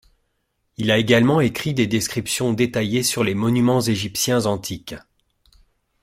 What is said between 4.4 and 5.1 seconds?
antiques.